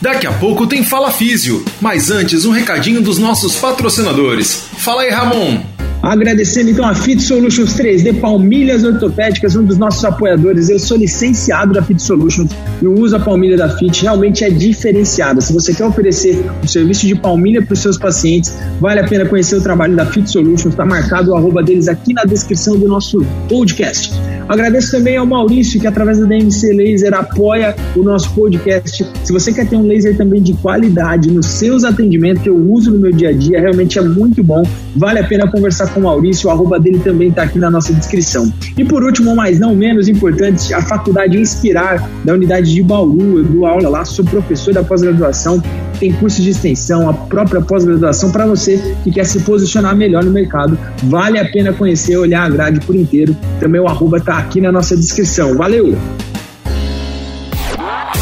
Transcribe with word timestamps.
Daqui 0.00 0.26
a 0.26 0.32
pouco 0.32 0.66
tem 0.66 0.82
Fala 0.82 1.10
Físio, 1.10 1.64
mas 1.80 2.10
antes 2.10 2.44
um 2.44 2.50
recadinho 2.50 3.02
dos 3.02 3.18
nossos 3.18 3.56
patrocinadores. 3.56 4.64
Fala 4.78 5.02
aí, 5.02 5.10
Ramon! 5.10 5.79
Agradecendo 6.02 6.70
então 6.70 6.86
a 6.86 6.94
Fit 6.94 7.22
Solutions 7.22 7.74
3D 7.74 8.20
Palmilhas 8.20 8.84
Ortopédicas, 8.84 9.54
um 9.54 9.64
dos 9.64 9.76
nossos 9.76 10.02
apoiadores. 10.02 10.70
Eu 10.70 10.78
sou 10.78 10.96
licenciado 10.96 11.74
da 11.74 11.82
Fit 11.82 12.00
Solutions 12.02 12.50
e 12.80 12.86
uso 12.86 13.18
da 13.18 13.22
palmilha 13.22 13.56
da 13.56 13.68
Fit 13.68 14.02
realmente 14.02 14.42
é 14.42 14.48
diferenciado. 14.48 15.42
Se 15.42 15.52
você 15.52 15.74
quer 15.74 15.84
oferecer 15.84 16.42
um 16.64 16.66
serviço 16.66 17.06
de 17.06 17.14
palmilha 17.14 17.60
para 17.60 17.74
os 17.74 17.80
seus 17.80 17.98
pacientes, 17.98 18.56
vale 18.80 19.00
a 19.00 19.06
pena 19.06 19.26
conhecer 19.26 19.56
o 19.56 19.60
trabalho 19.60 19.94
da 19.94 20.06
Fit 20.06 20.30
Solutions. 20.30 20.72
Está 20.72 20.86
marcado 20.86 21.32
o 21.32 21.36
arroba 21.36 21.62
deles 21.62 21.86
aqui 21.86 22.14
na 22.14 22.24
descrição 22.24 22.78
do 22.78 22.88
nosso 22.88 23.22
podcast. 23.46 24.10
Agradeço 24.48 24.90
também 24.90 25.16
ao 25.16 25.26
Maurício, 25.26 25.78
que 25.78 25.86
através 25.86 26.18
da 26.18 26.26
DMC 26.26 26.72
Laser 26.72 27.14
apoia 27.14 27.76
o 27.94 28.02
nosso 28.02 28.34
podcast. 28.34 29.06
Se 29.22 29.32
você 29.32 29.52
quer 29.52 29.68
ter 29.68 29.76
um 29.76 29.86
laser 29.86 30.16
também 30.16 30.42
de 30.42 30.54
qualidade 30.54 31.30
nos 31.30 31.46
seus 31.46 31.84
atendimentos, 31.84 32.42
que 32.42 32.48
eu 32.48 32.56
uso 32.56 32.90
no 32.90 32.98
meu 32.98 33.12
dia 33.12 33.28
a 33.28 33.32
dia, 33.32 33.60
realmente 33.60 33.98
é 33.98 34.02
muito 34.02 34.42
bom. 34.42 34.62
Vale 34.96 35.20
a 35.20 35.24
pena 35.24 35.48
conversar 35.48 35.89
com 35.92 36.00
o 36.00 36.02
Maurício, 36.04 36.48
o 36.48 36.52
arroba 36.52 36.78
dele 36.78 37.00
também 37.00 37.28
está 37.28 37.42
aqui 37.42 37.58
na 37.58 37.70
nossa 37.70 37.92
descrição. 37.92 38.52
E 38.76 38.84
por 38.84 39.02
último, 39.02 39.34
mas 39.34 39.58
não 39.58 39.74
menos 39.74 40.08
importante, 40.08 40.72
a 40.72 40.82
Faculdade 40.82 41.38
Inspirar, 41.38 42.08
da 42.24 42.34
unidade 42.34 42.72
de 42.72 42.82
Bauru. 42.82 43.38
Eu 43.38 43.44
dou 43.44 43.66
aula 43.66 43.88
lá, 43.88 44.04
sou 44.04 44.24
professor 44.24 44.74
da 44.74 44.82
pós-graduação, 44.82 45.62
tem 45.98 46.12
curso 46.12 46.40
de 46.42 46.50
extensão, 46.50 47.08
a 47.08 47.12
própria 47.12 47.60
pós-graduação 47.60 48.30
para 48.30 48.46
você 48.46 48.80
que 49.04 49.10
quer 49.10 49.24
se 49.24 49.40
posicionar 49.40 49.94
melhor 49.96 50.24
no 50.24 50.30
mercado. 50.30 50.78
Vale 51.04 51.38
a 51.38 51.44
pena 51.44 51.72
conhecer, 51.72 52.16
olhar 52.16 52.44
a 52.44 52.48
grade 52.48 52.80
por 52.80 52.96
inteiro. 52.96 53.36
Também 53.58 53.80
o 53.80 53.86
arroba 53.86 54.18
está 54.18 54.38
aqui 54.38 54.60
na 54.60 54.72
nossa 54.72 54.96
descrição. 54.96 55.56
Valeu! 55.56 55.96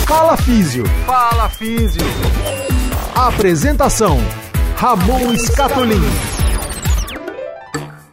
Fala 0.06 0.36
Físio. 0.36 0.84
Fala 1.06 1.48
Físio. 1.48 2.02
Apresentação: 3.14 4.18
Ramon 4.76 5.32
Escatolin. 5.32 6.02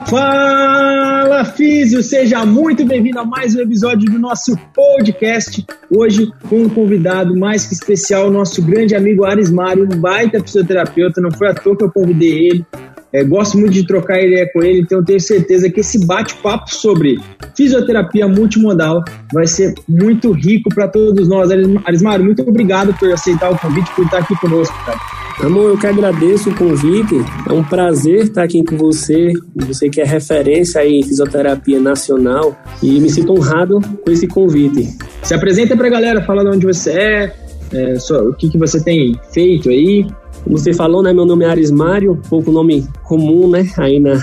Fala 0.08 1.44
Físio, 1.44 2.04
seja 2.04 2.46
muito 2.46 2.86
bem-vindo 2.86 3.20
a 3.20 3.26
mais 3.26 3.56
um 3.56 3.62
episódio 3.62 4.12
do 4.12 4.20
nosso 4.20 4.56
podcast. 4.72 5.66
Hoje 5.90 6.32
com 6.48 6.62
um 6.62 6.70
convidado 6.70 7.36
mais 7.36 7.66
que 7.66 7.74
especial, 7.74 8.30
nosso 8.30 8.62
grande 8.62 8.94
amigo 8.94 9.26
Aris 9.26 9.50
Mário, 9.50 9.84
um 9.84 10.00
baita 10.00 10.40
fisioterapeuta, 10.40 11.20
não 11.20 11.32
foi 11.32 11.48
à 11.48 11.56
toa 11.56 11.76
que 11.76 11.84
eu 11.84 11.92
convidei 11.92 12.50
ele. 12.50 12.66
É, 13.12 13.24
gosto 13.24 13.58
muito 13.58 13.74
de 13.74 13.88
trocar 13.88 14.22
ideia 14.22 14.48
com 14.54 14.62
ele, 14.62 14.82
então 14.82 15.04
tenho 15.04 15.20
certeza 15.20 15.70
que 15.72 15.80
esse 15.80 16.06
bate-papo 16.06 16.70
sobre 16.70 17.18
fisioterapia 17.58 18.28
multimodal 18.28 19.04
vai 19.34 19.48
ser 19.48 19.74
muito 19.90 20.32
rico 20.32 20.70
para 20.70 20.88
todos 20.88 21.28
nós. 21.28 21.50
Arismário, 21.84 22.24
muito 22.24 22.48
obrigado 22.48 22.94
por 22.94 23.12
aceitar 23.12 23.52
o 23.52 23.58
convite, 23.58 23.90
por 23.96 24.06
estar 24.06 24.20
aqui 24.20 24.36
conosco, 24.40 24.76
cara. 24.86 25.25
Amor, 25.42 25.72
eu 25.72 25.78
que 25.78 25.86
agradeço 25.86 26.50
o 26.50 26.56
convite. 26.56 27.16
É 27.48 27.52
um 27.52 27.64
prazer 27.64 28.24
estar 28.24 28.44
aqui 28.44 28.64
com 28.64 28.78
você. 28.78 29.34
Você 29.68 29.90
que 29.90 30.00
é 30.00 30.06
referência 30.06 30.86
em 30.88 31.04
fisioterapia 31.04 31.80
nacional 31.80 32.56
e 32.82 33.00
me 33.00 33.10
sinto 33.10 33.34
honrado 33.34 33.82
com 33.82 34.12
esse 34.12 34.28
convite. 34.28 34.98
Se 35.24 35.34
apresenta 35.34 35.76
para 35.76 35.88
a 35.88 35.90
galera, 35.90 36.22
fala 36.24 36.44
de 36.44 36.56
onde 36.56 36.66
você 36.66 36.92
é, 36.92 37.36
é 37.74 37.96
só, 37.96 38.18
o 38.24 38.34
que, 38.34 38.50
que 38.50 38.58
você 38.58 38.82
tem 38.82 39.20
feito 39.34 39.70
aí. 39.70 40.08
Como 40.44 40.58
você 40.58 40.74
falou, 40.74 41.04
né? 41.04 41.12
Meu 41.12 41.26
nome 41.26 41.44
é 41.44 41.50
Aris 41.50 41.72
Mário, 41.72 42.22
pouco 42.30 42.52
nome 42.52 42.88
comum, 43.04 43.50
né? 43.50 43.70
Aí 43.78 44.00
na. 44.00 44.14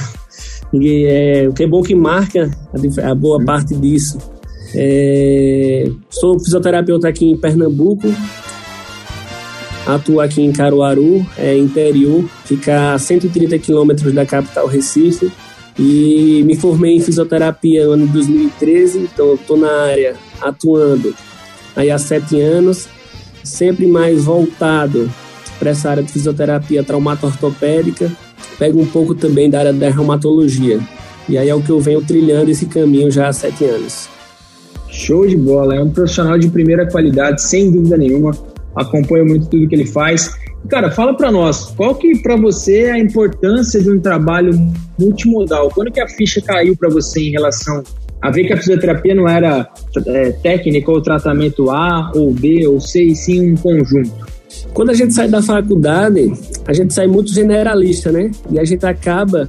É, 0.75 1.47
o 1.47 1.53
que 1.53 1.65
é 1.65 1.67
bom 1.67 1.83
que 1.83 1.95
marca 1.95 2.51
a, 2.73 3.11
a 3.11 3.15
boa 3.15 3.45
parte 3.45 3.75
disso. 3.75 4.19
É, 4.75 5.91
sou 6.09 6.39
fisioterapeuta 6.41 7.07
aqui 7.07 7.31
em 7.31 7.37
Pernambuco, 7.37 8.09
atuo 9.87 10.21
aqui 10.21 10.43
em 10.43 10.53
Caruaru, 10.53 11.27
é 11.37 11.57
interior, 11.57 12.25
fica 12.45 12.95
a 12.95 12.99
130 12.99 13.59
quilômetros 13.59 14.13
da 14.13 14.25
capital 14.25 14.67
Recife. 14.67 15.31
E 15.79 16.43
me 16.45 16.55
formei 16.55 16.97
em 16.97 17.01
fisioterapia 17.01 17.87
no 17.87 17.93
ano 17.93 18.07
de 18.07 18.13
2013, 18.13 18.99
então 18.99 19.35
estou 19.35 19.57
na 19.57 19.73
área 19.85 20.15
atuando 20.41 21.15
aí 21.75 21.91
há 21.91 21.99
sete 21.99 22.39
anos, 22.41 22.89
sempre 23.43 23.87
mais 23.87 24.25
voltado 24.25 25.11
para 25.59 25.71
essa 25.71 25.91
área 25.91 26.03
de 26.03 26.13
fisioterapia 26.13 26.83
traumato-ortopédica, 26.85 28.13
pego 28.59 28.81
um 28.81 28.87
pouco 28.87 29.15
também 29.15 29.49
da 29.49 29.61
área 29.61 29.73
da 29.73 29.89
reumatologia. 29.89 30.81
E 31.29 31.39
aí 31.39 31.49
é 31.49 31.55
o 31.55 31.63
que 31.63 31.71
eu 31.71 31.81
venho 31.81 32.03
trilhando 32.03 32.51
esse 32.51 32.67
caminho 32.67 33.11
já 33.11 33.29
há 33.29 33.33
sete 33.33 33.65
anos. 33.65 34.09
Show 34.91 35.27
de 35.27 35.37
bola, 35.37 35.77
é 35.77 35.83
um 35.83 35.89
profissional 35.89 36.39
de 36.39 36.49
primeira 36.49 36.87
qualidade, 36.87 37.43
sem 37.43 37.71
dúvida 37.71 37.97
nenhuma. 37.97 38.33
Acompanho 38.75 39.27
muito 39.27 39.47
tudo 39.47 39.69
que 39.69 39.75
ele 39.75 39.87
faz. 39.87 40.31
Cara, 40.69 40.91
fala 40.91 41.15
para 41.17 41.31
nós, 41.31 41.73
qual 41.77 41.95
que 41.95 42.23
para 42.23 42.37
você 42.37 42.83
é 42.83 42.93
a 42.93 42.99
importância 42.99 43.83
de 43.83 43.91
um 43.91 44.01
trabalho 44.01 44.53
multimodal? 44.99 45.69
Quando 45.71 45.91
que 45.91 46.01
a 46.01 46.09
ficha 46.09 46.41
caiu 46.41 46.77
para 46.77 46.89
você 46.89 47.21
em 47.21 47.31
relação 47.31 47.83
a 48.21 48.31
ver 48.31 48.45
que 48.45 48.53
a 48.53 48.57
fisioterapia 48.57 49.15
não 49.15 49.29
era 49.29 49.69
é, 50.07 50.31
técnica 50.31 50.91
ou 50.91 51.03
tratamento 51.03 51.71
A 51.71 52.13
ou 52.15 52.33
B 52.33 52.67
ou 52.69 52.81
C, 52.81 53.03
e 53.03 53.17
sim 53.17 53.53
um 53.53 53.57
conjunto? 53.57 54.33
Quando 54.73 54.91
a 54.91 54.95
gente 54.95 55.13
sai 55.13 55.29
da 55.29 55.43
faculdade, 55.43 56.33
a 56.67 56.73
gente 56.73 56.95
sai 56.95 57.07
muito 57.07 57.33
generalista, 57.33 58.13
né? 58.13 58.31
E 58.51 58.61
a 58.61 58.65
gente 58.65 58.87
acaba 58.87 59.49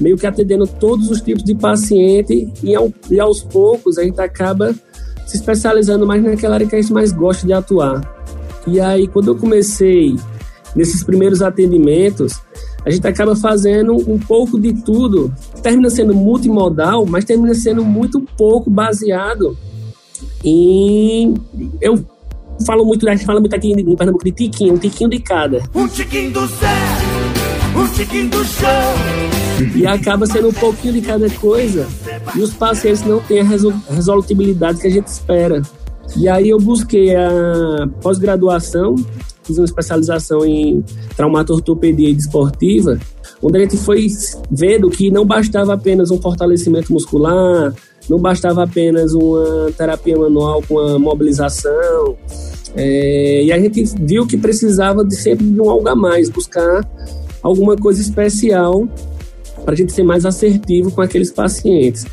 meio 0.00 0.16
que 0.16 0.26
atendendo 0.26 0.66
todos 0.66 1.10
os 1.10 1.20
tipos 1.20 1.44
de 1.44 1.54
paciente 1.54 2.50
e, 2.62 2.74
ao, 2.74 2.92
e 3.10 3.20
aos 3.20 3.42
poucos 3.42 3.98
a 3.98 4.02
gente 4.02 4.20
acaba 4.20 4.74
se 5.26 5.36
especializando 5.36 6.06
mais 6.06 6.22
naquela 6.22 6.54
área 6.54 6.66
que 6.66 6.76
a 6.76 6.80
gente 6.80 6.92
mais 6.92 7.12
gosta 7.12 7.46
de 7.46 7.52
atuar. 7.52 8.15
E 8.66 8.80
aí, 8.80 9.06
quando 9.06 9.28
eu 9.28 9.36
comecei 9.36 10.16
nesses 10.74 11.02
primeiros 11.02 11.40
atendimentos, 11.40 12.40
a 12.84 12.90
gente 12.90 13.06
acaba 13.06 13.34
fazendo 13.34 13.94
um 13.94 14.18
pouco 14.18 14.60
de 14.60 14.72
tudo. 14.72 15.32
Termina 15.62 15.90
sendo 15.90 16.14
multimodal, 16.14 17.06
mas 17.06 17.24
termina 17.24 17.54
sendo 17.54 17.84
muito 17.84 18.20
pouco 18.36 18.70
baseado 18.70 19.56
em. 20.44 21.34
Eu 21.80 22.04
falo 22.64 22.84
muito, 22.84 23.08
a 23.08 23.14
gente 23.14 23.26
fala 23.26 23.40
muito 23.40 23.54
aqui 23.54 23.72
em 23.72 23.96
Pernambuco 23.96 24.24
de 24.24 24.32
tiquinho, 24.32 24.74
um 24.74 24.78
tiquinho 24.78 25.10
de 25.10 25.18
cada. 25.20 25.62
Um 25.74 25.88
tiquinho 25.88 26.30
do 26.32 26.46
Zé, 26.46 26.76
um 27.76 27.88
tiquinho 27.92 28.30
do 28.30 28.44
chão. 28.44 28.70
E 29.74 29.86
acaba 29.86 30.26
sendo 30.26 30.48
um 30.48 30.52
pouquinho 30.52 30.94
de 30.94 31.00
cada 31.00 31.30
coisa 31.30 31.88
e 32.34 32.40
os 32.40 32.52
pacientes 32.52 33.02
não 33.04 33.20
têm 33.20 33.40
a 33.40 33.44
resolutibilidade 33.90 34.80
que 34.80 34.86
a 34.86 34.90
gente 34.90 35.06
espera. 35.06 35.62
E 36.14 36.28
aí 36.28 36.50
eu 36.50 36.58
busquei 36.58 37.14
a 37.14 37.88
pós-graduação, 38.00 38.94
fiz 39.42 39.58
uma 39.58 39.64
especialização 39.64 40.44
em 40.44 40.84
traumatortopedia 41.16 42.14
desportiva, 42.14 42.98
onde 43.42 43.58
a 43.58 43.60
gente 43.62 43.76
foi 43.76 44.06
vendo 44.50 44.88
que 44.88 45.10
não 45.10 45.24
bastava 45.24 45.74
apenas 45.74 46.10
um 46.10 46.20
fortalecimento 46.20 46.92
muscular, 46.92 47.74
não 48.08 48.18
bastava 48.18 48.62
apenas 48.62 49.12
uma 49.14 49.70
terapia 49.76 50.16
manual 50.16 50.62
com 50.66 50.78
a 50.78 50.98
mobilização. 50.98 52.16
É, 52.74 53.44
e 53.44 53.52
a 53.52 53.58
gente 53.58 53.84
viu 54.00 54.26
que 54.26 54.36
precisava 54.36 55.04
de 55.04 55.16
sempre 55.16 55.46
de 55.46 55.60
um 55.60 55.70
algo 55.70 55.88
a 55.88 55.96
mais, 55.96 56.28
buscar 56.28 56.86
alguma 57.42 57.76
coisa 57.76 58.00
especial 58.00 58.86
para 59.64 59.72
a 59.72 59.76
gente 59.76 59.92
ser 59.92 60.02
mais 60.02 60.24
assertivo 60.26 60.90
com 60.90 61.00
aqueles 61.00 61.30
pacientes. 61.30 62.04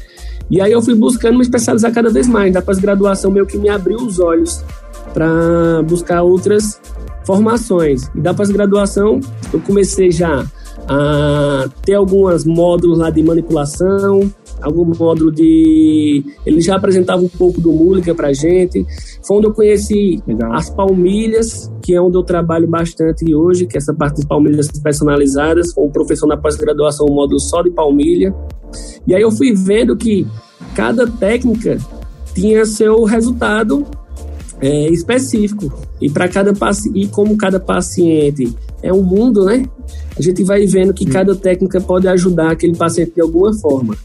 E 0.54 0.62
aí 0.62 0.72
eu 0.72 0.84
fui 0.84 0.94
buscando 0.94 1.38
me 1.38 1.42
especializar 1.42 1.92
cada 1.92 2.12
vez 2.12 2.28
mais. 2.28 2.54
Da 2.54 2.62
pós-graduação 2.62 3.32
meio 3.32 3.44
que 3.44 3.58
me 3.58 3.70
abriu 3.70 3.98
os 3.98 4.20
olhos 4.20 4.64
para 5.12 5.82
buscar 5.82 6.22
outras 6.22 6.80
formações. 7.26 8.04
E 8.14 8.22
da 8.22 8.36
pós-graduação 8.36 9.20
eu 9.52 9.60
comecei 9.62 10.12
já 10.12 10.46
a 10.88 11.68
ter 11.84 11.96
alguns 11.96 12.46
módulos 12.46 13.00
lá 13.00 13.10
de 13.10 13.24
manipulação, 13.24 14.32
algum 14.62 14.86
módulo 14.86 15.32
de. 15.32 16.24
Ele 16.46 16.62
já 16.62 16.76
apresentava 16.76 17.24
um 17.24 17.30
pouco 17.30 17.60
do 17.60 17.72
Múlica 17.72 18.14
pra 18.14 18.32
gente. 18.32 18.86
Foi 19.26 19.38
onde 19.38 19.48
eu 19.48 19.54
conheci 19.56 20.22
Legal. 20.28 20.54
as 20.54 20.70
palmilhas, 20.70 21.72
que 21.82 21.96
é 21.96 22.00
onde 22.00 22.16
eu 22.16 22.22
trabalho 22.22 22.68
bastante 22.68 23.34
hoje, 23.34 23.66
que 23.66 23.76
é 23.76 23.80
essa 23.80 23.92
parte 23.92 24.22
de 24.22 24.28
palmilhas 24.28 24.68
personalizadas. 24.84 25.74
Com 25.74 25.88
o 25.88 25.92
professor 25.92 26.28
na 26.28 26.38
pós-graduação, 26.38 27.08
um 27.10 27.16
módulo 27.16 27.40
só 27.40 27.64
de 27.64 27.72
palmilha. 27.72 28.32
E 29.08 29.16
aí 29.16 29.22
eu 29.22 29.32
fui 29.32 29.54
vendo 29.54 29.96
que 29.96 30.28
cada 30.76 31.08
técnica 31.08 31.78
tinha 32.34 32.66
seu 32.66 33.04
resultado 33.04 33.86
é, 34.62 34.90
específico. 34.90 35.72
E 36.02 36.10
para 36.10 36.28
cada 36.28 36.54
e 36.94 37.08
como 37.08 37.38
cada 37.38 37.60
paciente 37.60 38.54
é 38.82 38.92
um 38.94 39.04
mundo, 39.04 39.46
né? 39.46 39.66
A 40.18 40.22
gente 40.22 40.44
vai 40.44 40.66
vendo 40.66 40.94
que 40.94 41.06
cada 41.06 41.36
técnica 41.36 41.80
pode 41.82 42.08
ajudar 42.08 42.52
aquele 42.52 42.76
paciente 42.76 43.14
de 43.16 43.22
alguma 43.22 43.54
forma. 43.54 43.96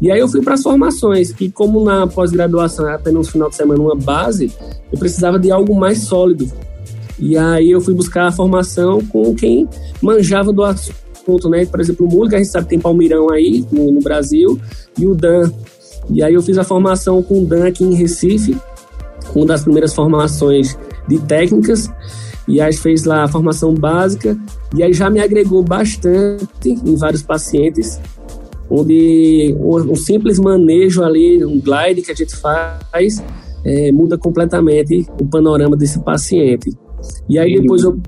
E 0.00 0.12
aí 0.12 0.20
eu 0.20 0.28
fui 0.28 0.40
para 0.42 0.54
as 0.54 0.62
formações, 0.62 1.32
que 1.32 1.50
como 1.50 1.84
na 1.84 2.06
pós-graduação 2.06 2.86
era 2.86 2.96
apenas 2.96 3.26
no 3.26 3.32
final 3.32 3.48
de 3.48 3.56
semana 3.56 3.80
uma 3.80 3.96
base, 3.96 4.52
eu 4.92 4.98
precisava 4.98 5.38
de 5.38 5.50
algo 5.50 5.74
mais 5.74 6.02
sólido. 6.02 6.50
E 7.18 7.36
aí 7.36 7.72
eu 7.72 7.80
fui 7.80 7.94
buscar 7.94 8.28
a 8.28 8.32
formação 8.32 9.00
com 9.06 9.34
quem 9.34 9.68
manjava 10.00 10.52
do 10.52 10.62
assunto, 10.62 10.96
né? 11.50 11.66
Por 11.66 11.80
exemplo, 11.80 12.06
o 12.06 12.10
Múlica, 12.10 12.36
a 12.36 12.38
gente 12.38 12.50
sabe 12.50 12.64
que 12.64 12.70
tem 12.70 12.80
Palmeirão 12.80 13.30
aí 13.30 13.64
no, 13.70 13.92
no 13.92 14.00
Brasil, 14.00 14.58
e 14.98 15.06
o 15.06 15.14
Dan. 15.14 15.52
E 16.10 16.22
aí 16.22 16.32
eu 16.32 16.42
fiz 16.42 16.56
a 16.56 16.64
formação 16.64 17.22
com 17.22 17.42
o 17.42 17.46
Dan 17.46 17.66
aqui 17.66 17.84
em 17.84 17.94
Recife, 17.94 18.56
uma 19.34 19.46
das 19.46 19.62
primeiras 19.62 19.94
formações 19.94 20.78
de 21.06 21.18
técnicas. 21.20 21.90
e 22.46 22.60
aí 22.60 22.72
fez 22.72 23.04
lá 23.04 23.24
a 23.24 23.28
formação 23.28 23.74
básica 23.74 24.38
e 24.74 24.82
aí 24.82 24.92
já 24.94 25.10
me 25.10 25.20
agregou 25.20 25.62
bastante 25.62 26.46
em 26.64 26.96
vários 26.96 27.22
pacientes, 27.22 28.00
onde 28.70 29.54
um 29.60 29.94
simples 29.94 30.38
manejo 30.38 31.02
ali, 31.02 31.44
um 31.44 31.60
glide 31.60 32.02
que 32.02 32.12
a 32.12 32.14
gente 32.14 32.34
faz, 32.36 33.22
é, 33.64 33.92
muda 33.92 34.16
completamente 34.16 35.06
o 35.20 35.26
panorama 35.26 35.76
desse 35.76 35.98
paciente. 36.00 36.70
E 37.28 37.38
aí 37.38 37.60
depois 37.60 37.82
eu 37.82 37.98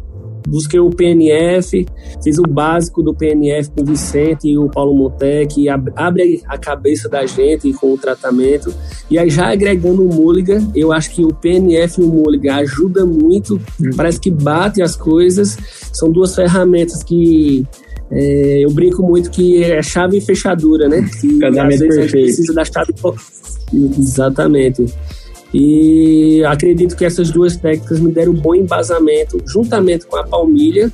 busquei 0.46 0.80
o 0.80 0.90
PNF, 0.90 1.86
fiz 2.22 2.38
o 2.38 2.42
básico 2.42 3.02
do 3.02 3.14
PNF 3.14 3.70
com 3.70 3.82
o 3.82 3.84
Vicente 3.84 4.48
e 4.48 4.58
o 4.58 4.68
Paulo 4.68 4.94
Montec, 4.94 5.68
abre 5.96 6.42
a 6.46 6.58
cabeça 6.58 7.08
da 7.08 7.24
gente 7.26 7.72
com 7.72 7.92
o 7.92 7.98
tratamento. 7.98 8.74
E 9.10 9.18
aí, 9.18 9.30
já 9.30 9.52
agregando 9.52 10.04
o 10.04 10.14
Mulligan, 10.14 10.70
eu 10.74 10.92
acho 10.92 11.10
que 11.10 11.24
o 11.24 11.28
PNF 11.28 12.00
e 12.00 12.04
o 12.04 12.08
Mulligan 12.08 12.56
ajudam 12.56 13.06
muito, 13.06 13.60
uhum. 13.80 13.90
parece 13.96 14.20
que 14.20 14.30
bate 14.30 14.82
as 14.82 14.96
coisas. 14.96 15.56
São 15.92 16.10
duas 16.10 16.34
ferramentas 16.34 17.02
que 17.02 17.66
é, 18.10 18.64
eu 18.64 18.70
brinco 18.70 19.02
muito 19.02 19.30
que 19.30 19.62
é 19.62 19.80
chave 19.82 20.18
e 20.18 20.20
fechadura, 20.20 20.88
né? 20.88 21.08
Que 21.20 21.38
Casamento 21.38 21.74
às 21.74 21.80
vezes 21.80 21.96
perfeito. 21.96 22.00
a 22.00 22.06
gente 22.06 22.24
precisa 22.24 22.54
da 22.54 22.64
chave. 22.64 22.94
Exatamente. 23.98 24.86
E 25.52 26.44
acredito 26.44 26.96
que 26.96 27.04
essas 27.04 27.30
duas 27.30 27.56
técnicas 27.56 27.98
me 27.98 28.12
deram 28.12 28.32
um 28.32 28.36
bom 28.36 28.54
embasamento, 28.54 29.42
juntamente 29.46 30.06
com 30.06 30.16
a 30.16 30.24
palmilha, 30.24 30.90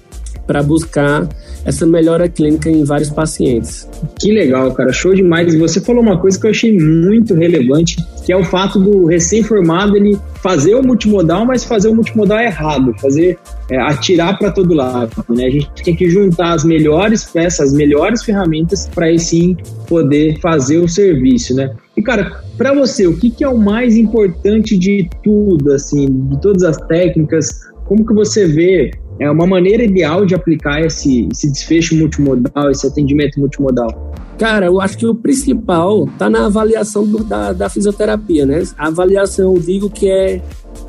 para 0.47 0.62
buscar 0.62 1.29
essa 1.64 1.85
melhora 1.85 2.29
clínica 2.29 2.70
em 2.70 2.85
vários 2.85 3.11
pacientes. 3.11 3.88
Que 4.19 4.31
legal, 4.32 4.73
cara, 4.73 4.93
show 4.93 5.12
demais. 5.12 5.55
Você 5.58 5.81
falou 5.81 6.03
uma 6.03 6.19
coisa 6.19 6.38
que 6.38 6.47
eu 6.47 6.50
achei 6.50 6.79
muito 6.79 7.35
relevante, 7.35 7.97
que 8.26 8.32
é 8.32 8.37
o 8.37 8.43
fato 8.43 8.81
do 8.81 9.06
recém-formado 9.06 9.96
ele 9.96 10.19
fazer 10.43 10.75
o 10.75 10.82
multimodal, 10.82 11.46
mas 11.46 11.62
fazer 11.62 11.88
o 11.88 11.94
multimodal 11.94 12.40
errado, 12.40 12.93
fazer 13.00 13.38
é, 13.70 13.81
atirar 13.81 14.37
para 14.37 14.50
todo 14.50 14.75
lado. 14.75 15.25
Né? 15.28 15.46
A 15.46 15.50
gente 15.50 15.70
tem 15.84 15.94
que 15.94 16.11
juntar 16.11 16.55
as 16.55 16.64
melhores 16.64 17.23
peças, 17.23 17.69
as 17.69 17.73
melhores 17.73 18.25
ferramentas 18.25 18.90
para 18.93 19.06
aí 19.06 19.17
sim 19.17 19.56
poder 19.87 20.40
fazer 20.40 20.78
o 20.78 20.88
serviço, 20.88 21.55
né? 21.55 21.73
E 21.96 22.02
cara, 22.02 22.43
para 22.58 22.75
você, 22.75 23.06
o 23.06 23.17
que, 23.17 23.31
que 23.31 23.44
é 23.44 23.49
o 23.49 23.56
mais 23.56 23.96
importante 23.96 24.76
de 24.76 25.08
tudo, 25.22 25.72
assim, 25.72 26.06
de 26.29 26.40
todas 26.40 26.64
as 26.64 26.76
técnicas? 26.88 27.46
Como 27.84 28.05
que 28.05 28.12
você 28.12 28.49
vê 28.49 28.90
é 29.19 29.31
uma 29.31 29.47
maneira 29.47 29.85
ideal 29.85 30.27
de 30.27 30.35
aplicar 30.35 30.81
esse, 30.81 31.29
esse 31.33 31.51
desfecho 31.51 31.97
multimodal, 31.97 32.71
esse 32.71 32.87
atendimento 32.87 33.41
multimodal? 33.41 34.13
Cara, 34.39 34.67
eu 34.67 34.81
acho 34.81 34.99
que 34.99 35.07
o 35.07 35.15
principal 35.15 36.05
está 36.05 36.29
na 36.29 36.47
avaliação 36.47 37.07
do, 37.07 37.25
da, 37.25 37.53
da 37.53 37.71
fisioterapia, 37.71 38.45
né? 38.45 38.63
A 38.77 38.89
avaliação, 38.89 39.55
eu 39.55 39.61
digo 39.61 39.89
que 39.89 40.11
é 40.11 40.43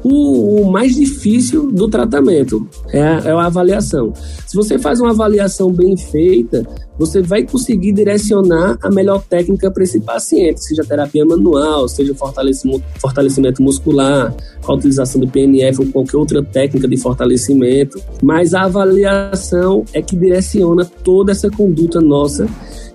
o, 0.04 0.62
o 0.62 0.72
mais 0.72 0.96
difícil 0.96 1.72
do 1.72 1.88
tratamento, 1.88 2.68
é 2.90 3.02
a, 3.02 3.20
é 3.26 3.32
a 3.32 3.46
avaliação. 3.46 4.14
Se 4.46 4.56
você 4.56 4.78
faz 4.78 5.00
uma 5.00 5.12
avaliação 5.12 5.72
bem 5.72 5.96
feita, 5.98 6.66
você 6.98 7.22
vai 7.22 7.44
conseguir 7.44 7.92
direcionar 7.92 8.78
a 8.82 8.90
melhor 8.90 9.22
técnica 9.24 9.70
para 9.70 9.84
esse 9.84 10.00
paciente, 10.00 10.64
seja 10.64 10.84
terapia 10.84 11.26
manual, 11.26 11.88
seja 11.88 12.14
fortalecimento, 12.16 12.84
fortalecimento 13.00 13.62
muscular, 13.62 14.36
a 14.66 14.74
utilização 14.74 15.22
do 15.22 15.28
PNF 15.28 15.82
ou 15.82 15.88
qualquer 15.88 16.18
outra 16.18 16.44
técnica 16.44 16.88
de 16.88 16.98
fortalecimento. 16.98 18.02
Mas 18.24 18.54
a 18.54 18.64
avaliação 18.64 19.86
é 19.94 20.02
que 20.02 20.16
direciona 20.16 20.86
toda 20.86 21.32
essa 21.32 21.50
conduta 21.50 22.02
nossa 22.02 22.48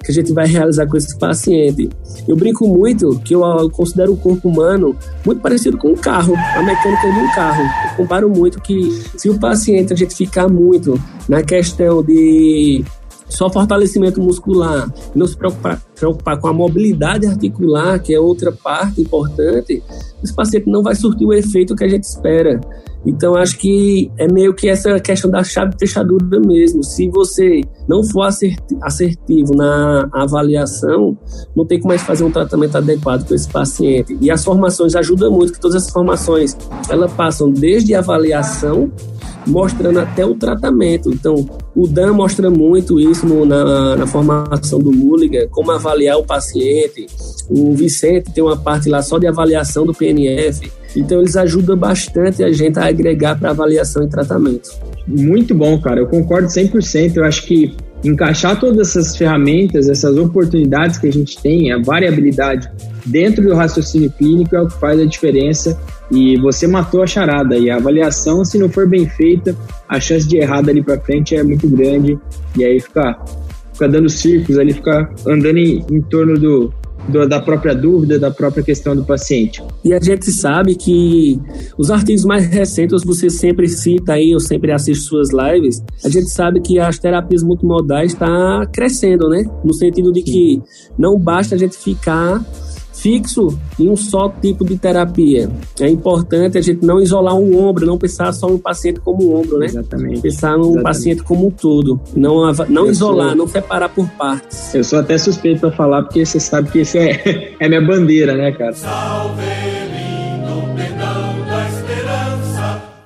que 0.02 0.10
a 0.10 0.14
gente 0.14 0.32
vai 0.32 0.46
realizar 0.46 0.86
com 0.86 0.96
esse 0.96 1.16
paciente. 1.18 1.88
Eu 2.26 2.36
brinco 2.36 2.66
muito 2.66 3.18
que 3.20 3.34
eu 3.34 3.70
considero 3.70 4.12
o 4.12 4.16
corpo 4.16 4.48
humano 4.48 4.96
muito 5.24 5.40
parecido 5.40 5.78
com 5.78 5.88
um 5.88 5.96
carro, 5.96 6.34
a 6.34 6.62
mecânica 6.62 7.10
de 7.10 7.18
um 7.18 7.30
carro. 7.34 7.62
Eu 7.90 7.96
comparo 7.96 8.28
muito 8.28 8.60
que 8.60 8.90
se 9.16 9.30
o 9.30 9.38
paciente 9.38 9.92
a 9.92 9.96
gente 9.96 10.14
ficar 10.14 10.48
muito 10.48 11.00
na 11.28 11.42
questão 11.42 12.02
de 12.02 12.84
só 13.28 13.48
fortalecimento 13.48 14.20
muscular, 14.20 14.92
não 15.14 15.26
se 15.26 15.36
preocupar, 15.36 15.80
preocupar 15.94 16.38
com 16.38 16.48
a 16.48 16.52
mobilidade 16.52 17.26
articular, 17.26 17.98
que 17.98 18.14
é 18.14 18.20
outra 18.20 18.52
parte 18.52 19.00
importante, 19.00 19.82
esse 20.22 20.34
paciente 20.34 20.68
não 20.68 20.82
vai 20.82 20.94
surtir 20.94 21.26
o 21.26 21.32
efeito 21.32 21.74
que 21.74 21.84
a 21.84 21.88
gente 21.88 22.04
espera. 22.04 22.60
Então, 23.04 23.34
acho 23.34 23.58
que 23.58 24.10
é 24.16 24.30
meio 24.30 24.54
que 24.54 24.68
essa 24.68 24.98
questão 25.00 25.30
da 25.30 25.42
chave 25.42 25.74
fechadura 25.78 26.40
mesmo. 26.40 26.84
Se 26.84 27.08
você 27.08 27.60
não 27.88 28.04
for 28.04 28.28
assertivo 28.82 29.54
na 29.54 30.08
avaliação, 30.12 31.16
não 31.54 31.66
tem 31.66 31.78
como 31.78 31.88
mais 31.88 32.02
fazer 32.02 32.24
um 32.24 32.30
tratamento 32.30 32.76
adequado 32.76 33.26
com 33.26 33.34
esse 33.34 33.48
paciente. 33.48 34.16
E 34.20 34.30
as 34.30 34.44
formações 34.44 34.94
ajudam 34.94 35.30
muito, 35.30 35.52
que 35.52 35.60
todas 35.60 35.82
as 35.82 35.90
formações, 35.90 36.56
elas 36.88 37.12
passam 37.12 37.50
desde 37.50 37.94
avaliação 37.94 38.90
mostrando 39.46 39.98
até 39.98 40.24
o 40.24 40.34
tratamento. 40.34 41.10
Então, 41.10 41.46
o 41.74 41.86
Dan 41.86 42.12
mostra 42.14 42.50
muito 42.50 43.00
isso 43.00 43.26
na, 43.44 43.96
na, 43.96 44.06
formação 44.06 44.78
do 44.78 44.92
Mulligan, 44.92 45.48
como 45.50 45.70
avaliar 45.70 46.18
o 46.18 46.24
paciente. 46.24 47.06
O 47.48 47.74
Vicente 47.74 48.32
tem 48.32 48.42
uma 48.42 48.56
parte 48.56 48.88
lá 48.88 49.02
só 49.02 49.18
de 49.18 49.26
avaliação 49.26 49.84
do 49.84 49.94
PNF. 49.94 50.70
Então, 50.96 51.20
eles 51.20 51.36
ajudam 51.36 51.76
bastante 51.76 52.42
a 52.42 52.52
gente 52.52 52.78
a 52.78 52.86
agregar 52.86 53.38
para 53.38 53.50
avaliação 53.50 54.04
e 54.04 54.08
tratamento. 54.08 54.70
Muito 55.06 55.54
bom, 55.54 55.80
cara. 55.80 56.00
Eu 56.00 56.06
concordo 56.06 56.48
100%. 56.48 57.16
Eu 57.16 57.24
acho 57.24 57.46
que 57.46 57.74
encaixar 58.04 58.58
todas 58.58 58.88
essas 58.88 59.16
ferramentas, 59.16 59.88
essas 59.88 60.16
oportunidades 60.16 60.98
que 60.98 61.06
a 61.06 61.12
gente 61.12 61.40
tem, 61.40 61.72
a 61.72 61.78
variabilidade 61.78 62.68
dentro 63.06 63.44
do 63.44 63.54
raciocínio 63.54 64.10
clínico 64.10 64.56
é 64.56 64.62
o 64.62 64.66
que 64.66 64.78
faz 64.78 65.00
a 65.00 65.04
diferença 65.04 65.78
e 66.10 66.36
você 66.40 66.66
matou 66.66 67.02
a 67.02 67.06
charada. 67.06 67.56
E 67.56 67.70
a 67.70 67.76
avaliação, 67.76 68.44
se 68.44 68.58
não 68.58 68.68
for 68.68 68.88
bem 68.88 69.08
feita, 69.08 69.56
a 69.88 70.00
chance 70.00 70.26
de 70.26 70.36
errar 70.36 70.62
dali 70.62 70.82
para 70.82 71.00
frente 71.00 71.34
é 71.34 71.42
muito 71.42 71.68
grande. 71.68 72.18
E 72.56 72.64
aí 72.64 72.80
fica, 72.80 73.18
fica 73.72 73.88
dando 73.88 74.08
círculos 74.08 74.58
ali, 74.58 74.72
fica 74.72 75.08
andando 75.26 75.58
em, 75.58 75.84
em 75.90 76.00
torno 76.02 76.38
do, 76.38 76.74
da 77.28 77.40
própria 77.40 77.74
dúvida, 77.74 78.18
da 78.18 78.30
própria 78.30 78.62
questão 78.62 78.94
do 78.94 79.04
paciente. 79.04 79.62
E 79.84 79.92
a 79.92 80.00
gente 80.00 80.30
sabe 80.30 80.74
que 80.74 81.40
os 81.76 81.90
artigos 81.90 82.24
mais 82.24 82.46
recentes, 82.46 83.02
você 83.04 83.28
sempre 83.28 83.68
cita 83.68 84.14
aí, 84.14 84.30
eu 84.30 84.40
sempre 84.40 84.72
assisto 84.72 85.04
suas 85.04 85.30
lives, 85.30 85.82
a 86.04 86.08
gente 86.08 86.28
sabe 86.28 86.60
que 86.60 86.78
as 86.78 86.98
terapias 86.98 87.42
multimodais 87.42 88.12
está 88.12 88.66
crescendo, 88.72 89.28
né? 89.28 89.44
No 89.64 89.74
sentido 89.74 90.12
de 90.12 90.22
que 90.22 90.62
não 90.98 91.18
basta 91.18 91.54
a 91.54 91.58
gente 91.58 91.76
ficar 91.76 92.44
fixo 93.02 93.58
em 93.78 93.90
um 93.90 93.96
só 93.96 94.28
tipo 94.28 94.64
de 94.64 94.78
terapia. 94.78 95.50
É 95.80 95.88
importante 95.88 96.56
a 96.56 96.60
gente 96.60 96.86
não 96.86 97.00
isolar 97.00 97.34
um 97.34 97.58
ombro, 97.60 97.84
não 97.84 97.98
pensar 97.98 98.32
só 98.32 98.48
no 98.48 98.58
paciente 98.58 99.00
como 99.00 99.28
um 99.28 99.40
ombro, 99.40 99.58
né? 99.58 99.66
Exatamente. 99.66 100.20
Pensar 100.20 100.52
no 100.52 100.64
Exatamente. 100.64 100.82
paciente 100.84 101.22
como 101.24 101.48
um 101.48 101.50
todo. 101.50 102.00
Não, 102.14 102.52
não 102.68 102.86
isolar, 102.86 103.28
sou... 103.28 103.36
não 103.36 103.48
separar 103.48 103.88
por 103.88 104.08
partes. 104.10 104.72
Eu 104.72 104.84
sou 104.84 105.00
até 105.00 105.18
suspeito 105.18 105.60
para 105.60 105.72
falar, 105.72 106.02
porque 106.04 106.24
você 106.24 106.38
sabe 106.38 106.70
que 106.70 106.80
isso 106.80 106.96
é, 106.96 107.54
é 107.58 107.68
minha 107.68 107.80
bandeira, 107.80 108.34
né, 108.36 108.52
cara? 108.52 108.72
Salve. 108.72 109.42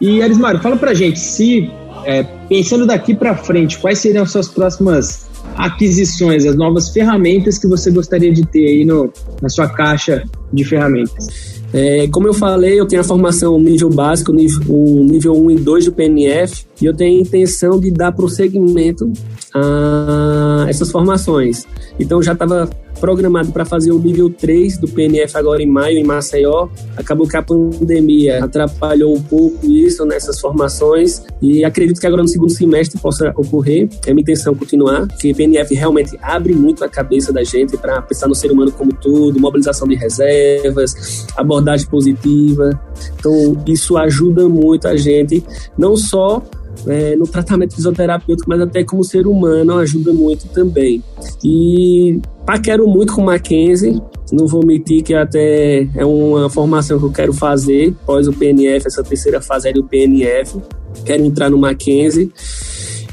E 0.01 0.23
Arismário, 0.23 0.61
fala 0.61 0.77
pra 0.77 0.93
gente, 0.93 1.19
se 1.19 1.71
é, 2.05 2.23
pensando 2.49 2.87
daqui 2.87 3.15
para 3.15 3.35
frente, 3.35 3.79
quais 3.79 3.99
seriam 3.99 4.25
as 4.25 4.31
suas 4.31 4.47
próximas 4.47 5.26
aquisições, 5.57 6.45
as 6.45 6.57
novas 6.57 6.91
ferramentas 6.91 7.59
que 7.59 7.67
você 7.67 7.91
gostaria 7.91 8.33
de 8.33 8.45
ter 8.47 8.67
aí 8.67 8.85
no, 8.85 9.13
na 9.41 9.49
sua 9.49 9.69
caixa 9.69 10.23
de 10.53 10.65
ferramentas? 10.65 11.56
É, 11.77 12.09
como 12.09 12.27
eu 12.27 12.33
falei, 12.33 12.81
eu 12.81 12.87
tenho 12.87 13.03
a 13.03 13.05
formação 13.05 13.61
nível 13.61 13.91
básico, 13.91 14.33
nível, 14.33 14.63
o 14.67 15.05
nível 15.05 15.35
1 15.35 15.51
e 15.51 15.57
2 15.57 15.85
do 15.85 15.93
PNF, 15.93 16.65
e 16.81 16.87
eu 16.87 16.95
tenho 16.95 17.19
a 17.19 17.21
intenção 17.21 17.79
de 17.79 17.91
dar 17.91 18.13
prosseguimento 18.13 19.13
a 19.55 20.65
essas 20.71 20.91
formações. 20.91 21.67
Então, 22.01 22.23
já 22.23 22.33
estava 22.33 22.67
programado 22.97 23.53
para 23.53 23.65
fazer 23.65 23.93
o 23.93 23.99
nível 23.99 24.31
3 24.31 24.79
do 24.79 24.89
PNF 24.89 25.37
agora 25.37 25.63
em 25.63 25.67
maio, 25.67 25.99
em 25.99 26.05
Maceió. 26.05 26.69
Acabou 26.97 27.29
que 27.29 27.37
a 27.37 27.43
pandemia 27.43 28.43
atrapalhou 28.43 29.15
um 29.15 29.23
pouco 29.23 29.67
isso 29.67 30.05
nessas 30.05 30.41
formações 30.41 31.23
e 31.41 31.65
acredito 31.65 32.01
que 32.01 32.07
agora 32.07 32.23
no 32.23 32.29
segundo 32.29 32.51
semestre 32.51 32.99
possa 33.01 33.33
ocorrer. 33.37 33.89
É 34.07 34.13
minha 34.13 34.23
intenção 34.23 34.55
continuar, 34.55 35.07
que 35.09 35.33
o 35.33 35.35
PNF 35.35 35.75
realmente 35.75 36.19
abre 36.23 36.55
muito 36.55 36.85
a 36.85 36.89
cabeça 36.89 37.33
da 37.33 37.45
gente 37.45 37.77
para 37.77 38.01
pensar 38.03 38.29
no 38.29 38.35
ser 38.35 38.51
humano 38.51 38.73
como 38.73 38.93
todo, 38.93 39.39
mobilização 39.39 39.87
de 39.87 39.95
reservas, 39.95 41.27
abordagem 41.37 41.66
positiva. 41.85 42.81
Então, 43.19 43.63
isso 43.67 43.97
ajuda 43.97 44.49
muito 44.49 44.87
a 44.87 44.97
gente, 44.97 45.45
não 45.77 45.97
só 45.97 46.43
é, 46.87 47.17
no 47.17 47.27
tratamento 47.27 47.75
fisioterapêutico, 47.75 48.49
mas 48.49 48.61
até 48.61 48.85
como 48.85 49.03
ser 49.05 49.27
humano 49.27 49.79
ajuda 49.79 50.13
muito 50.13 50.47
também. 50.49 51.03
E 51.43 52.21
paquero 52.45 52.87
muito 52.87 53.15
com 53.15 53.23
Mackenzie, 53.23 54.01
não 54.33 54.47
vou 54.47 54.65
mentir 54.65 55.03
que 55.03 55.15
até 55.15 55.89
é 55.95 56.05
uma 56.05 56.51
formação 56.51 56.99
que 56.99 57.05
eu 57.05 57.13
quero 57.13 57.33
fazer 57.33 57.95
após 58.03 58.27
o 58.27 58.33
PNF, 58.33 58.87
essa 58.87 59.03
terceira 59.03 59.41
fase 59.41 59.69
é 59.69 59.73
do 59.73 59.85
PNF. 59.85 60.61
Quero 61.05 61.25
entrar 61.25 61.51
no 61.51 61.59
Mackenzie. 61.59 62.33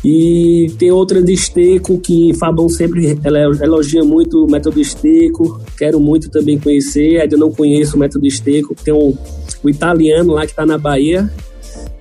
E 0.03 0.67
tem 0.77 0.91
outra 0.91 1.21
de 1.21 1.31
esteco 1.31 1.97
que 1.97 2.33
Fabão 2.33 2.67
sempre 2.67 3.17
elogia 3.61 4.03
muito 4.03 4.43
o 4.43 4.51
método 4.51 4.81
esteco. 4.81 5.61
Quero 5.77 5.99
muito 5.99 6.29
também 6.29 6.59
conhecer. 6.59 7.21
Ainda 7.21 7.37
não 7.37 7.51
conheço 7.51 7.95
o 7.95 7.99
método 7.99 8.27
esteco. 8.27 8.75
Tem 8.75 8.93
um, 8.93 9.15
o 9.63 9.69
italiano 9.69 10.33
lá 10.33 10.41
que 10.41 10.51
está 10.51 10.65
na 10.65 10.77
Bahia, 10.77 11.31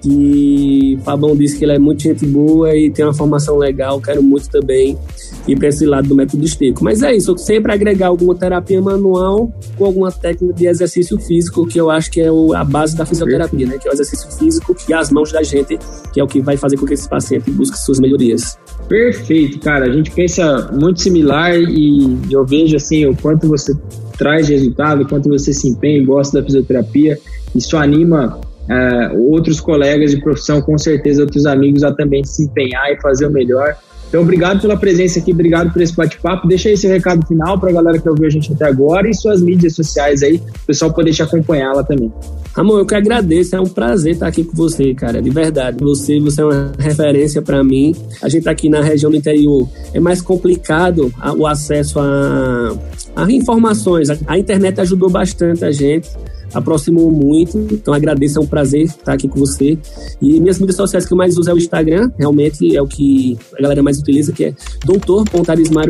que 0.00 0.98
Fabão 1.04 1.36
disse 1.36 1.56
que 1.56 1.64
ele 1.64 1.74
é 1.74 1.78
muito 1.78 2.02
gente 2.02 2.26
boa 2.26 2.76
e 2.76 2.90
tem 2.90 3.04
uma 3.04 3.14
formação 3.14 3.56
legal, 3.56 4.00
quero 4.00 4.22
muito 4.22 4.50
também 4.50 4.98
ir 5.46 5.56
para 5.58 5.68
esse 5.68 5.84
lado 5.86 6.08
do 6.08 6.14
método 6.14 6.44
esteco. 6.44 6.82
Mas 6.84 7.02
é 7.02 7.14
isso, 7.14 7.36
sempre 7.36 7.72
agregar 7.72 8.08
alguma 8.08 8.34
terapia 8.34 8.80
manual 8.80 9.52
com 9.76 9.84
alguma 9.84 10.10
técnica 10.10 10.54
de 10.54 10.66
exercício 10.66 11.18
físico, 11.18 11.66
que 11.66 11.80
eu 11.80 11.90
acho 11.90 12.10
que 12.10 12.20
é 12.20 12.28
a 12.56 12.64
base 12.64 12.96
da 12.96 13.04
fisioterapia, 13.04 13.66
né? 13.66 13.78
Que 13.78 13.88
é 13.88 13.90
o 13.90 13.94
exercício 13.94 14.30
físico 14.38 14.76
e 14.88 14.92
as 14.92 15.10
mãos 15.10 15.32
da 15.32 15.42
gente, 15.42 15.78
que 16.12 16.20
é 16.20 16.24
o 16.24 16.26
que 16.26 16.40
vai 16.40 16.56
fazer 16.56 16.76
com 16.76 16.86
que 16.86 16.94
esse 16.94 17.08
paciente 17.08 17.50
busque 17.50 17.78
suas 17.78 17.98
melhorias. 17.98 18.58
Perfeito, 18.88 19.58
cara. 19.60 19.86
A 19.86 19.92
gente 19.92 20.10
pensa 20.10 20.70
muito 20.72 21.00
similar 21.00 21.54
e 21.54 22.18
eu 22.30 22.44
vejo 22.44 22.76
assim 22.76 23.06
o 23.06 23.16
quanto 23.16 23.48
você 23.48 23.72
traz 24.18 24.48
resultado, 24.48 25.02
o 25.02 25.08
quanto 25.08 25.28
você 25.28 25.52
se 25.52 25.68
empenha 25.68 25.98
e 25.98 26.04
gosta 26.04 26.40
da 26.40 26.46
fisioterapia. 26.46 27.18
Isso 27.54 27.76
anima 27.76 28.38
uh, 28.68 29.32
outros 29.32 29.60
colegas 29.60 30.10
de 30.10 30.20
profissão, 30.20 30.60
com 30.60 30.76
certeza 30.78 31.22
outros 31.22 31.46
amigos 31.46 31.82
a 31.82 31.92
também 31.92 32.24
se 32.24 32.44
empenhar 32.44 32.90
e 32.90 33.00
fazer 33.00 33.26
o 33.26 33.30
melhor. 33.30 33.76
Então, 34.12 34.20
obrigado 34.20 34.60
pela 34.60 34.76
presença 34.76 35.20
aqui, 35.20 35.32
obrigado 35.32 35.72
por 35.72 35.80
esse 35.80 35.96
bate-papo. 35.96 36.46
Deixa 36.46 36.76
seu 36.76 36.90
recado 36.90 37.26
final 37.26 37.58
para 37.58 37.70
a 37.70 37.72
galera 37.72 37.98
que 37.98 38.06
ouviu 38.06 38.26
a 38.26 38.30
gente 38.30 38.52
até 38.52 38.66
agora 38.66 39.08
e 39.08 39.14
suas 39.14 39.40
mídias 39.40 39.74
sociais 39.74 40.22
aí, 40.22 40.36
o 40.36 40.66
pessoal 40.66 40.92
poder 40.92 41.14
te 41.14 41.22
acompanhar 41.22 41.72
lá 41.72 41.82
também. 41.82 42.12
Amor, 42.54 42.80
eu 42.80 42.84
que 42.84 42.94
agradeço, 42.94 43.56
é 43.56 43.60
um 43.60 43.64
prazer 43.64 44.12
estar 44.12 44.26
aqui 44.26 44.44
com 44.44 44.54
você, 44.54 44.92
cara, 44.92 45.22
de 45.22 45.30
verdade. 45.30 45.78
Você, 45.80 46.20
você 46.20 46.42
é 46.42 46.44
uma 46.44 46.72
referência 46.78 47.40
para 47.40 47.64
mim. 47.64 47.96
A 48.20 48.28
gente 48.28 48.44
tá 48.44 48.50
aqui 48.50 48.68
na 48.68 48.82
região 48.82 49.10
do 49.10 49.16
interior 49.16 49.66
é 49.94 49.98
mais 49.98 50.20
complicado 50.20 51.10
o 51.38 51.46
acesso 51.46 51.98
a, 51.98 52.76
a 53.16 53.32
informações. 53.32 54.08
A 54.26 54.38
internet 54.38 54.78
ajudou 54.78 55.08
bastante 55.08 55.64
a 55.64 55.70
gente 55.70 56.10
aproximou 56.54 57.10
muito. 57.10 57.58
Então 57.70 57.94
agradeço, 57.94 58.38
é 58.38 58.42
um 58.42 58.46
prazer 58.46 58.82
estar 58.82 59.12
aqui 59.12 59.28
com 59.28 59.38
você. 59.38 59.78
E 60.20 60.40
minhas 60.40 60.58
mídias 60.58 60.76
sociais 60.76 61.06
que 61.06 61.12
eu 61.12 61.16
mais 61.16 61.36
uso 61.36 61.50
é 61.50 61.54
o 61.54 61.58
Instagram, 61.58 62.10
realmente 62.18 62.76
é 62.76 62.82
o 62.82 62.86
que 62.86 63.38
a 63.58 63.62
galera 63.62 63.82
mais 63.82 63.98
utiliza, 63.98 64.32
que 64.32 64.44
é 64.44 64.54
doutor 64.84 65.24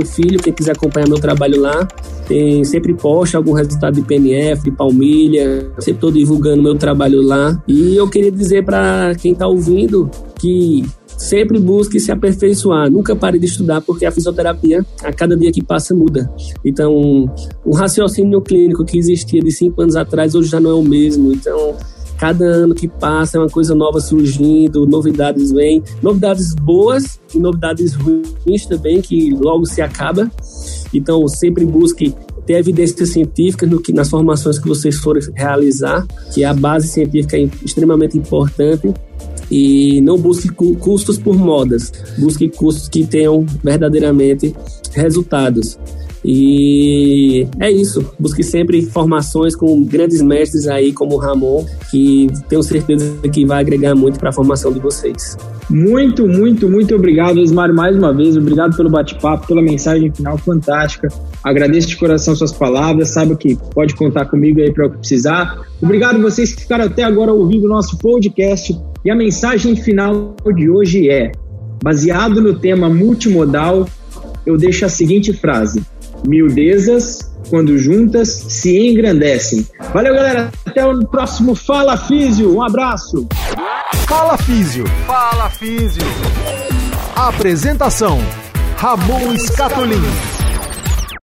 Filho. 0.04 0.40
Quem 0.40 0.52
quiser 0.52 0.72
acompanhar 0.72 1.08
meu 1.08 1.18
trabalho 1.18 1.60
lá, 1.60 1.86
tem, 2.26 2.64
sempre 2.64 2.94
posta 2.94 3.36
algum 3.36 3.52
resultado 3.52 3.94
de 3.94 4.02
PNF, 4.02 4.64
de 4.64 4.70
palmilha, 4.70 5.70
sempre 5.78 5.92
estou 5.92 6.10
divulgando 6.10 6.62
meu 6.62 6.76
trabalho 6.76 7.22
lá. 7.22 7.62
E 7.66 7.96
eu 7.96 8.08
queria 8.08 8.30
dizer 8.30 8.64
para 8.64 9.14
quem 9.16 9.32
está 9.32 9.46
ouvindo 9.46 10.10
que 10.38 10.84
Sempre 11.16 11.58
busque 11.58 12.00
se 12.00 12.10
aperfeiçoar, 12.10 12.90
nunca 12.90 13.14
pare 13.14 13.38
de 13.38 13.46
estudar, 13.46 13.80
porque 13.80 14.04
a 14.04 14.10
fisioterapia, 14.10 14.84
a 15.02 15.12
cada 15.12 15.36
dia 15.36 15.52
que 15.52 15.62
passa, 15.62 15.94
muda. 15.94 16.32
Então, 16.64 17.32
o 17.64 17.74
raciocínio 17.74 18.40
clínico 18.40 18.84
que 18.84 18.98
existia 18.98 19.40
de 19.40 19.50
cinco 19.50 19.82
anos 19.82 19.96
atrás, 19.96 20.34
hoje 20.34 20.48
já 20.48 20.60
não 20.60 20.70
é 20.70 20.74
o 20.74 20.82
mesmo. 20.82 21.32
Então, 21.32 21.76
cada 22.18 22.44
ano 22.44 22.74
que 22.74 22.86
passa 22.86 23.36
é 23.36 23.40
uma 23.40 23.48
coisa 23.48 23.74
nova 23.74 24.00
surgindo, 24.00 24.86
novidades 24.86 25.50
vêm, 25.50 25.82
novidades 26.00 26.54
boas 26.54 27.20
e 27.34 27.38
novidades 27.38 27.94
ruins 27.94 28.66
também, 28.66 29.00
que 29.00 29.30
logo 29.30 29.66
se 29.66 29.82
acaba. 29.82 30.30
Então, 30.94 31.26
sempre 31.26 31.64
busque 31.64 32.14
ter 32.46 32.54
evidências 32.54 33.10
científicas 33.10 33.68
no 33.68 33.80
que, 33.80 33.92
nas 33.92 34.08
formações 34.08 34.58
que 34.58 34.68
vocês 34.68 34.96
forem 34.96 35.22
realizar, 35.34 36.06
que 36.32 36.44
a 36.44 36.52
base 36.52 36.88
científica 36.88 37.36
é 37.36 37.48
extremamente 37.64 38.18
importante 38.18 38.92
e 39.52 40.00
não 40.00 40.16
busque 40.16 40.48
custos 40.48 41.18
por 41.18 41.36
modas, 41.36 41.92
busque 42.18 42.48
custos 42.48 42.88
que 42.88 43.06
tenham 43.06 43.44
verdadeiramente 43.62 44.56
resultados. 44.94 45.78
E 46.24 47.46
é 47.58 47.70
isso. 47.70 48.12
Busque 48.18 48.42
sempre 48.42 48.78
informações 48.78 49.56
com 49.56 49.82
grandes 49.84 50.22
mestres 50.22 50.68
aí, 50.68 50.92
como 50.92 51.14
o 51.14 51.18
Ramon, 51.18 51.64
que 51.90 52.28
tenho 52.48 52.62
certeza 52.62 53.16
que 53.32 53.44
vai 53.44 53.60
agregar 53.60 53.94
muito 53.94 54.18
para 54.18 54.30
a 54.30 54.32
formação 54.32 54.72
de 54.72 54.78
vocês. 54.78 55.36
Muito, 55.68 56.26
muito, 56.28 56.68
muito 56.68 56.94
obrigado, 56.94 57.38
Osmar, 57.38 57.72
mais 57.72 57.96
uma 57.96 58.12
vez. 58.12 58.36
Obrigado 58.36 58.76
pelo 58.76 58.90
bate-papo, 58.90 59.46
pela 59.46 59.62
mensagem 59.62 60.12
final 60.12 60.38
fantástica. 60.38 61.08
Agradeço 61.42 61.88
de 61.88 61.96
coração 61.96 62.36
suas 62.36 62.52
palavras. 62.52 63.08
Sabe 63.08 63.36
que 63.36 63.56
pode 63.74 63.94
contar 63.94 64.26
comigo 64.26 64.60
aí 64.60 64.72
para 64.72 64.86
o 64.86 64.90
que 64.90 64.98
precisar. 64.98 65.60
Obrigado 65.80 66.20
vocês 66.20 66.52
que 66.52 66.62
ficaram 66.62 66.84
até 66.84 67.02
agora 67.02 67.32
ouvindo 67.32 67.64
o 67.64 67.68
nosso 67.68 67.98
podcast. 67.98 68.78
E 69.04 69.10
a 69.10 69.16
mensagem 69.16 69.74
final 69.74 70.36
de 70.54 70.70
hoje 70.70 71.10
é: 71.10 71.32
baseado 71.82 72.40
no 72.40 72.54
tema 72.54 72.88
multimodal, 72.88 73.88
eu 74.46 74.56
deixo 74.56 74.84
a 74.84 74.88
seguinte 74.88 75.32
frase: 75.32 75.82
Miudezas, 76.26 77.32
quando 77.50 77.78
juntas, 77.78 78.28
se 78.28 78.90
engrandecem. 78.90 79.66
Valeu, 79.92 80.14
galera. 80.14 80.52
Até 80.64 80.84
o 80.86 81.06
próximo 81.06 81.54
Fala 81.54 81.96
Físio. 81.96 82.54
Um 82.56 82.62
abraço. 82.62 83.26
Fala 84.08 84.38
Físio. 84.38 84.84
Fala 85.06 85.50
Físio. 85.50 86.02
Apresentação: 87.16 88.18
Ramon 88.76 89.36
Scatolin. 89.38 90.41